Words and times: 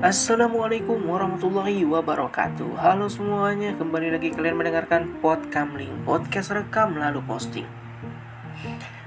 Assalamualaikum 0.00 0.96
warahmatullahi 1.12 1.84
wabarakatuh. 1.84 2.72
Halo 2.80 3.12
semuanya, 3.12 3.76
kembali 3.76 4.16
lagi 4.16 4.32
kalian 4.32 4.56
mendengarkan 4.56 5.20
Podkamling 5.20 6.08
Podcast 6.08 6.56
rekam 6.56 6.96
lalu 6.96 7.20
posting. 7.28 7.68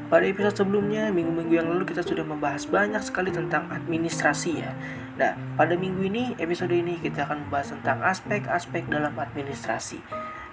Pada 0.05 0.21
episode 0.29 0.53
sebelumnya, 0.61 1.09
minggu-minggu 1.09 1.49
yang 1.49 1.65
lalu 1.65 1.89
kita 1.89 2.05
sudah 2.05 2.21
membahas 2.21 2.69
banyak 2.69 3.01
sekali 3.01 3.33
tentang 3.33 3.73
administrasi 3.73 4.61
ya. 4.61 4.77
Nah, 5.17 5.33
pada 5.57 5.73
minggu 5.73 6.05
ini, 6.05 6.37
episode 6.37 6.77
ini 6.77 7.01
kita 7.01 7.25
akan 7.25 7.49
membahas 7.49 7.73
tentang 7.73 8.05
aspek-aspek 8.05 8.85
dalam 8.85 9.17
administrasi. 9.17 9.97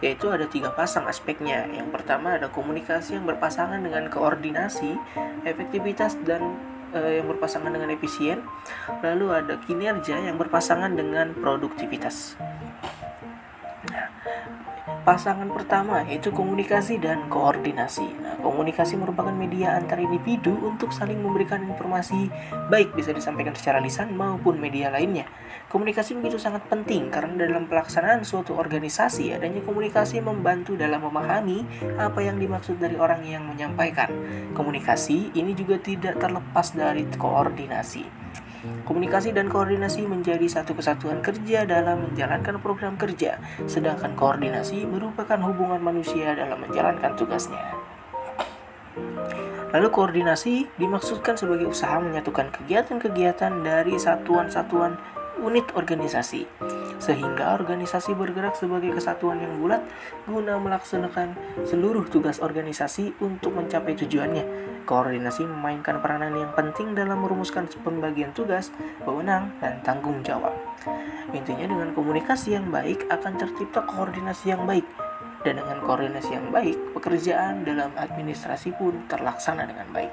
Yaitu 0.00 0.32
ada 0.32 0.48
tiga 0.48 0.72
pasang 0.72 1.04
aspeknya. 1.04 1.68
Yang 1.68 1.92
pertama 1.92 2.40
ada 2.40 2.48
komunikasi 2.48 3.20
yang 3.20 3.28
berpasangan 3.28 3.84
dengan 3.84 4.08
koordinasi, 4.08 4.96
efektivitas 5.44 6.16
dan 6.24 6.56
yang 6.94 7.26
berpasangan 7.30 7.70
dengan 7.70 7.90
efisien, 7.94 8.42
lalu 9.02 9.30
ada 9.30 9.54
kinerja 9.62 10.18
yang 10.18 10.36
berpasangan 10.36 10.92
dengan 10.94 11.32
produktivitas. 11.36 12.34
Pasangan 15.00 15.48
pertama 15.48 16.04
yaitu 16.04 16.28
komunikasi 16.28 17.00
dan 17.00 17.24
koordinasi. 17.32 18.04
Nah, 18.20 18.36
komunikasi 18.44 19.00
merupakan 19.00 19.32
media 19.32 19.72
antar 19.72 19.96
individu 19.96 20.52
untuk 20.60 20.92
saling 20.92 21.16
memberikan 21.24 21.64
informasi 21.64 22.28
baik 22.68 22.92
bisa 22.92 23.16
disampaikan 23.16 23.56
secara 23.56 23.80
lisan 23.80 24.12
maupun 24.12 24.60
media 24.60 24.92
lainnya. 24.92 25.24
Komunikasi 25.72 26.20
begitu 26.20 26.36
sangat 26.36 26.68
penting 26.68 27.08
karena 27.08 27.48
dalam 27.48 27.64
pelaksanaan 27.64 28.28
suatu 28.28 28.60
organisasi 28.60 29.32
adanya 29.32 29.64
komunikasi 29.64 30.20
membantu 30.20 30.76
dalam 30.76 31.00
memahami 31.00 31.64
apa 31.96 32.20
yang 32.20 32.36
dimaksud 32.36 32.76
dari 32.76 33.00
orang 33.00 33.24
yang 33.24 33.48
menyampaikan. 33.48 34.12
Komunikasi 34.52 35.32
ini 35.32 35.56
juga 35.56 35.80
tidak 35.80 36.20
terlepas 36.20 36.76
dari 36.76 37.08
koordinasi. 37.08 38.04
Komunikasi 38.84 39.32
dan 39.32 39.48
koordinasi 39.48 40.04
menjadi 40.04 40.44
satu 40.44 40.76
kesatuan 40.76 41.24
kerja 41.24 41.64
dalam 41.64 42.04
menjalankan 42.04 42.60
program 42.60 43.00
kerja, 43.00 43.40
sedangkan 43.64 44.12
koordinasi 44.12 44.84
merupakan 44.84 45.40
hubungan 45.40 45.80
manusia 45.80 46.36
dalam 46.36 46.60
menjalankan 46.60 47.16
tugasnya. 47.16 47.60
Lalu 49.70 49.88
koordinasi 49.94 50.66
dimaksudkan 50.82 51.38
sebagai 51.38 51.70
usaha 51.70 51.96
menyatukan 52.02 52.50
kegiatan-kegiatan 52.50 53.62
dari 53.62 53.94
satuan-satuan 53.96 54.98
unit 55.40 55.66
organisasi, 55.72 56.44
sehingga 57.00 57.56
organisasi 57.56 58.12
bergerak 58.12 58.54
sebagai 58.54 58.92
kesatuan 58.94 59.40
yang 59.40 59.56
bulat 59.58 59.82
guna 60.28 60.60
melaksanakan 60.60 61.34
seluruh 61.64 62.04
tugas 62.06 62.38
organisasi 62.44 63.16
untuk 63.24 63.56
mencapai 63.56 63.96
tujuannya. 63.96 64.44
Koordinasi 64.84 65.46
memainkan 65.46 66.00
peranan 66.04 66.34
yang 66.34 66.52
penting 66.56 66.96
dalam 66.96 67.22
merumuskan 67.24 67.68
pembagian 67.84 68.32
tugas, 68.36 68.72
wewenang, 69.04 69.54
dan 69.62 69.78
tanggung 69.80 70.20
jawab. 70.24 70.52
Intinya 71.30 71.68
dengan 71.68 71.94
komunikasi 71.94 72.58
yang 72.58 72.72
baik 72.74 73.06
akan 73.06 73.38
tercipta 73.38 73.86
koordinasi 73.86 74.50
yang 74.50 74.66
baik, 74.66 74.84
dan 75.46 75.62
dengan 75.62 75.78
koordinasi 75.84 76.30
yang 76.36 76.48
baik, 76.50 76.76
pekerjaan 76.96 77.62
dalam 77.62 77.94
administrasi 77.96 78.74
pun 78.74 79.06
terlaksana 79.06 79.64
dengan 79.68 79.88
baik. 79.94 80.12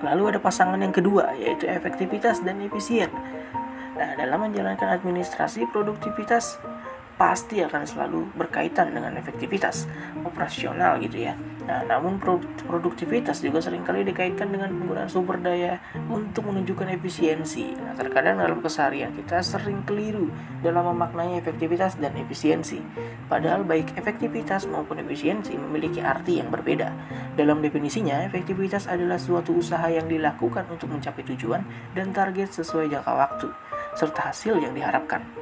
Lalu 0.00 0.36
ada 0.36 0.38
pasangan 0.40 0.80
yang 0.80 0.94
kedua, 0.94 1.36
yaitu 1.36 1.68
efektivitas 1.68 2.40
dan 2.40 2.60
efisien. 2.64 3.12
Nah, 4.00 4.16
dalam 4.16 4.48
menjalankan 4.48 4.96
administrasi, 4.96 5.68
produktivitas 5.68 6.56
pasti 7.20 7.60
akan 7.60 7.84
selalu 7.84 8.32
berkaitan 8.32 8.96
dengan 8.96 9.12
efektivitas 9.20 9.84
operasional 10.24 10.96
gitu 11.04 11.28
ya. 11.28 11.36
Nah, 11.70 11.86
namun 11.86 12.18
produktivitas 12.66 13.46
juga 13.46 13.62
sering 13.62 13.86
kali 13.86 14.02
dikaitkan 14.02 14.50
dengan 14.50 14.74
penggunaan 14.74 15.06
sumber 15.06 15.38
daya 15.38 15.78
untuk 16.10 16.50
menunjukkan 16.50 16.98
efisiensi. 16.98 17.78
Nah, 17.78 17.94
terkadang 17.94 18.42
dalam 18.42 18.58
keseharian 18.58 19.14
kita 19.14 19.38
sering 19.38 19.86
keliru 19.86 20.34
dalam 20.66 20.90
memaknai 20.90 21.38
efektivitas 21.38 21.94
dan 22.02 22.18
efisiensi. 22.18 22.82
Padahal 23.30 23.62
baik 23.62 23.94
efektivitas 23.94 24.66
maupun 24.66 24.98
efisiensi 24.98 25.54
memiliki 25.54 26.02
arti 26.02 26.42
yang 26.42 26.50
berbeda. 26.50 26.90
Dalam 27.38 27.62
definisinya, 27.62 28.26
efektivitas 28.26 28.90
adalah 28.90 29.22
suatu 29.22 29.54
usaha 29.54 29.86
yang 29.86 30.10
dilakukan 30.10 30.66
untuk 30.74 30.90
mencapai 30.90 31.22
tujuan 31.22 31.62
dan 31.94 32.10
target 32.10 32.50
sesuai 32.50 32.90
jangka 32.90 33.14
waktu 33.14 33.46
serta 33.94 34.34
hasil 34.34 34.58
yang 34.58 34.74
diharapkan. 34.74 35.39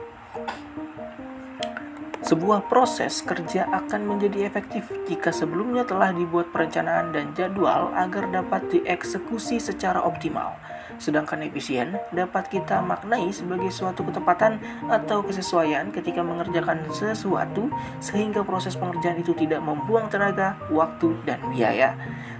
Sebuah 2.28 2.68
proses 2.68 3.24
kerja 3.24 3.64
akan 3.72 4.04
menjadi 4.04 4.44
efektif 4.52 4.84
jika 5.08 5.32
sebelumnya 5.32 5.88
telah 5.88 6.12
dibuat 6.12 6.52
perencanaan 6.52 7.08
dan 7.08 7.32
jadwal 7.32 7.88
agar 7.96 8.28
dapat 8.28 8.68
dieksekusi 8.68 9.56
secara 9.56 10.04
optimal. 10.04 10.52
Sedangkan 11.00 11.40
efisien 11.40 11.96
dapat 12.12 12.52
kita 12.52 12.84
maknai 12.84 13.32
sebagai 13.32 13.72
suatu 13.72 14.04
ketepatan 14.04 14.60
atau 14.92 15.24
kesesuaian 15.24 15.88
ketika 15.88 16.20
mengerjakan 16.20 16.84
sesuatu 16.92 17.72
sehingga 18.04 18.44
proses 18.44 18.76
pengerjaan 18.76 19.24
itu 19.24 19.32
tidak 19.32 19.64
membuang 19.64 20.12
tenaga, 20.12 20.60
waktu, 20.68 21.16
dan 21.24 21.40
biaya. 21.48 21.96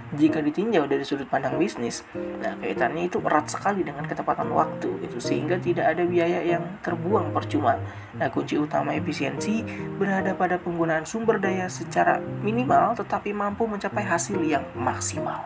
Jika 0.09 0.41
ditinjau 0.41 0.89
dari 0.89 1.05
sudut 1.05 1.29
pandang 1.29 1.61
bisnis, 1.61 2.01
nah 2.41 2.57
kaitannya 2.57 3.13
itu 3.13 3.21
erat 3.21 3.45
sekali 3.45 3.85
dengan 3.85 4.09
ketepatan 4.09 4.49
waktu 4.49 5.05
gitu 5.05 5.21
sehingga 5.21 5.61
tidak 5.61 5.85
ada 5.85 6.01
biaya 6.01 6.41
yang 6.41 6.65
terbuang 6.81 7.29
percuma. 7.29 7.77
Nah, 8.17 8.25
kunci 8.33 8.57
utama 8.57 8.97
efisiensi 8.97 9.61
berada 9.99 10.31
pada 10.35 10.55
penggunaan 10.59 11.03
sumber 11.03 11.37
daya 11.37 11.67
secara 11.67 12.19
minimal 12.41 12.95
tetapi 12.95 13.35
mampu 13.35 13.67
mencapai 13.67 14.03
hasil 14.03 14.39
yang 14.43 14.63
maksimal. 14.75 15.43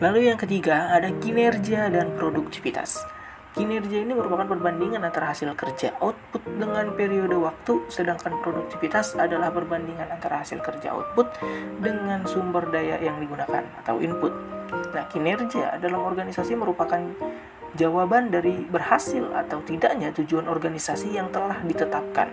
Lalu 0.00 0.32
yang 0.32 0.40
ketiga 0.40 0.92
ada 0.96 1.12
kinerja 1.20 1.92
dan 1.92 2.16
produktivitas. 2.16 3.04
Kinerja 3.50 4.06
ini 4.06 4.14
merupakan 4.14 4.46
perbandingan 4.46 5.02
antara 5.02 5.34
hasil 5.34 5.50
kerja 5.58 5.98
output 5.98 6.38
dengan 6.54 6.94
periode 6.94 7.34
waktu, 7.34 7.82
sedangkan 7.90 8.38
produktivitas 8.46 9.18
adalah 9.18 9.50
perbandingan 9.50 10.06
antara 10.06 10.38
hasil 10.40 10.62
kerja 10.62 10.94
output 10.94 11.34
dengan 11.82 12.22
sumber 12.30 12.70
daya 12.70 13.02
yang 13.02 13.18
digunakan 13.18 13.66
atau 13.82 13.98
input. 13.98 14.30
Nah, 14.94 15.02
kinerja 15.10 15.82
dalam 15.82 15.98
organisasi 15.98 16.54
merupakan 16.54 17.02
jawaban 17.78 18.34
dari 18.34 18.66
berhasil 18.66 19.22
atau 19.34 19.62
tidaknya 19.62 20.10
tujuan 20.14 20.50
organisasi 20.50 21.14
yang 21.14 21.30
telah 21.30 21.58
ditetapkan. 21.62 22.30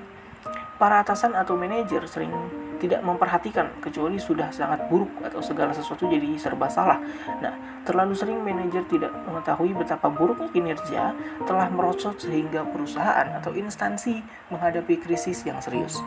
Para 0.78 1.02
atasan 1.02 1.34
atau 1.34 1.58
manajer 1.58 2.06
sering 2.06 2.30
tidak 2.78 3.02
memperhatikan 3.02 3.74
kecuali 3.82 4.22
sudah 4.22 4.54
sangat 4.54 4.86
buruk 4.86 5.10
atau 5.26 5.42
segala 5.42 5.74
sesuatu 5.74 6.06
jadi 6.06 6.38
serba 6.38 6.70
salah. 6.70 7.02
Nah, 7.42 7.82
terlalu 7.82 8.14
sering 8.14 8.40
manajer 8.46 8.86
tidak 8.86 9.10
mengetahui 9.26 9.74
betapa 9.74 10.08
buruknya 10.14 10.50
kinerja 10.54 11.18
telah 11.50 11.68
merosot 11.74 12.22
sehingga 12.22 12.62
perusahaan 12.70 13.26
atau 13.42 13.58
instansi 13.58 14.22
menghadapi 14.54 15.02
krisis 15.02 15.42
yang 15.50 15.58
serius. 15.58 15.98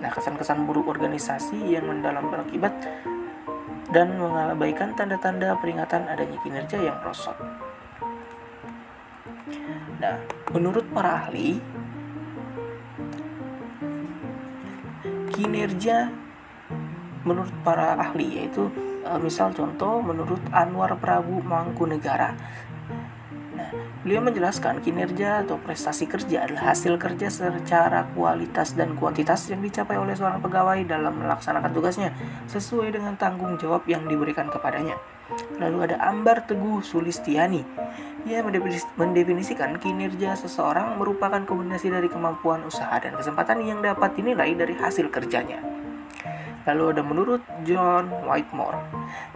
Nah, 0.00 0.08
kesan-kesan 0.08 0.64
buruk 0.64 0.88
organisasi 0.88 1.76
yang 1.76 1.84
mendalam 1.84 2.32
berakibat 2.32 2.72
dan 3.92 4.16
mengabaikan 4.16 4.96
tanda-tanda 4.96 5.54
peringatan 5.60 6.08
adanya 6.08 6.40
kinerja 6.40 6.80
yang 6.80 6.96
merosot. 7.04 7.36
Nah, 10.02 10.18
menurut 10.50 10.82
para 10.90 11.22
ahli, 11.22 11.62
kinerja 15.30 16.10
menurut 17.22 17.54
para 17.62 17.94
ahli 17.94 18.42
yaitu 18.42 18.70
uh, 19.06 19.18
misal 19.22 19.54
contoh 19.54 20.02
menurut 20.02 20.42
Anwar 20.50 20.98
Prabu 20.98 21.38
Mangkunegara. 21.42 22.34
Beliau 24.06 24.22
menjelaskan 24.22 24.82
kinerja 24.86 25.42
atau 25.42 25.58
prestasi 25.58 26.06
kerja 26.06 26.46
adalah 26.46 26.70
hasil 26.70 26.94
kerja 26.94 27.26
secara 27.26 28.06
kualitas 28.14 28.78
dan 28.78 28.94
kuantitas 28.94 29.50
yang 29.50 29.58
dicapai 29.58 29.98
oleh 29.98 30.14
seorang 30.14 30.38
pegawai 30.38 30.78
dalam 30.86 31.18
melaksanakan 31.18 31.74
tugasnya 31.74 32.14
sesuai 32.46 32.94
dengan 32.94 33.18
tanggung 33.18 33.58
jawab 33.58 33.82
yang 33.90 34.06
diberikan 34.06 34.46
kepadanya. 34.46 34.94
Lalu 35.58 35.90
ada 35.90 35.98
Ambar 36.06 36.46
Teguh 36.46 36.86
Sulistiani. 36.86 37.66
Ia 38.30 38.46
mendefinisikan 38.94 39.74
kinerja 39.82 40.38
seseorang 40.38 40.94
merupakan 40.98 41.42
kombinasi 41.42 41.90
dari 41.90 42.06
kemampuan 42.06 42.62
usaha 42.62 42.94
dan 43.02 43.14
kesempatan 43.18 43.62
yang 43.66 43.82
dapat 43.82 44.14
dinilai 44.14 44.54
dari 44.54 44.78
hasil 44.78 45.10
kerjanya. 45.10 45.85
Lalu 46.66 46.84
ada 46.92 47.02
menurut 47.06 47.42
John 47.62 48.10
Whitemore, 48.26 48.82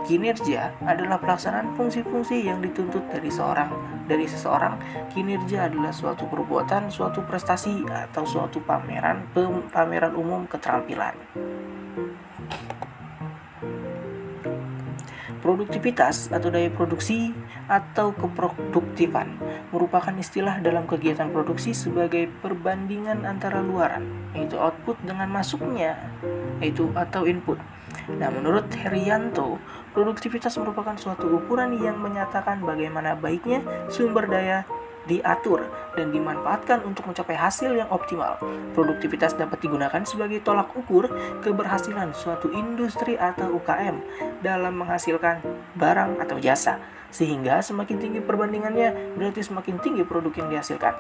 kinerja 0.03 0.75
adalah 0.83 1.23
pelaksanaan 1.23 1.79
fungsi-fungsi 1.79 2.43
yang 2.43 2.59
dituntut 2.59 3.07
dari 3.07 3.31
seorang 3.31 3.71
dari 4.11 4.27
seseorang. 4.27 4.75
Kinerja 5.15 5.71
adalah 5.71 5.95
suatu 5.95 6.27
perbuatan, 6.27 6.91
suatu 6.91 7.23
prestasi 7.23 7.87
atau 7.87 8.27
suatu 8.27 8.59
pameran 8.67 9.31
pameran 9.71 10.19
umum 10.19 10.51
keterampilan. 10.51 11.15
Produktivitas 15.45 16.31
atau 16.31 16.49
daya 16.49 16.69
produksi 16.73 17.33
atau 17.67 18.13
keproduktifan 18.17 19.39
merupakan 19.71 20.13
istilah 20.19 20.59
dalam 20.61 20.85
kegiatan 20.89 21.31
produksi 21.31 21.77
sebagai 21.77 22.29
perbandingan 22.41 23.25
antara 23.25 23.63
luaran, 23.63 24.05
yaitu 24.35 24.59
output 24.59 24.99
dengan 25.07 25.31
masuknya, 25.31 25.97
yaitu 26.59 26.91
atau 26.97 27.25
input. 27.25 27.59
Nah, 28.19 28.31
menurut 28.31 28.67
Herianto, 28.75 29.59
produktivitas 29.95 30.55
merupakan 30.59 30.95
suatu 30.99 31.27
ukuran 31.31 31.79
yang 31.79 31.99
menyatakan 31.99 32.63
bagaimana 32.63 33.15
baiknya 33.19 33.63
sumber 33.91 34.27
daya 34.27 34.67
diatur 35.09 35.65
dan 35.97 36.13
dimanfaatkan 36.13 36.85
untuk 36.85 37.09
mencapai 37.09 37.37
hasil 37.37 37.73
yang 37.73 37.89
optimal. 37.89 38.37
Produktivitas 38.77 39.37
dapat 39.37 39.61
digunakan 39.65 40.03
sebagai 40.05 40.45
tolak 40.45 40.73
ukur 40.77 41.09
keberhasilan 41.41 42.13
suatu 42.13 42.53
industri 42.53 43.17
atau 43.17 43.57
UKM 43.57 43.97
dalam 44.45 44.77
menghasilkan 44.81 45.41
barang 45.77 46.21
atau 46.21 46.37
jasa. 46.37 46.81
Sehingga 47.11 47.59
semakin 47.59 47.97
tinggi 47.99 48.21
perbandingannya, 48.23 49.19
berarti 49.19 49.43
semakin 49.43 49.83
tinggi 49.83 50.07
produk 50.07 50.31
yang 50.37 50.49
dihasilkan. 50.53 50.95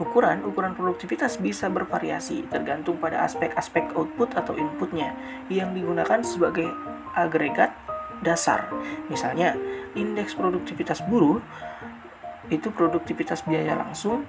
Ukuran-ukuran 0.00 0.72
produktivitas 0.72 1.36
bisa 1.36 1.68
bervariasi 1.68 2.48
tergantung 2.48 2.96
pada 2.96 3.20
aspek-aspek 3.20 3.92
output 3.92 4.32
atau 4.32 4.56
inputnya 4.56 5.12
yang 5.52 5.76
digunakan 5.76 6.24
sebagai 6.24 6.72
agregat 7.12 7.74
dasar. 8.24 8.72
Misalnya, 9.12 9.56
indeks 9.92 10.32
produktivitas 10.32 11.04
buruh 11.04 11.44
itu 12.50 12.68
produktivitas 12.74 13.46
biaya 13.46 13.78
langsung, 13.78 14.26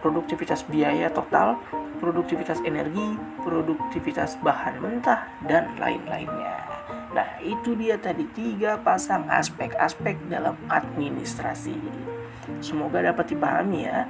produktivitas 0.00 0.62
biaya 0.70 1.10
total, 1.10 1.58
produktivitas 1.98 2.62
energi, 2.62 3.18
produktivitas 3.42 4.38
bahan 4.40 4.78
mentah, 4.78 5.26
dan 5.44 5.74
lain-lainnya. 5.76 6.62
Nah, 7.10 7.40
itu 7.40 7.74
dia 7.74 7.96
tadi 7.96 8.28
tiga 8.36 8.78
pasang 8.78 9.26
aspek-aspek 9.26 10.20
dalam 10.30 10.54
administrasi. 10.68 11.74
Semoga 12.62 13.02
dapat 13.02 13.34
dipahami 13.34 13.88
ya. 13.88 14.06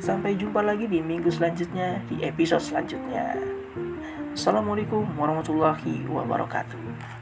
Sampai 0.00 0.36
jumpa 0.36 0.60
lagi 0.60 0.90
di 0.90 1.00
minggu 1.00 1.30
selanjutnya, 1.30 2.02
di 2.10 2.24
episode 2.24 2.64
selanjutnya. 2.64 3.38
Assalamualaikum 4.34 5.06
warahmatullahi 5.14 6.04
wabarakatuh. 6.10 7.13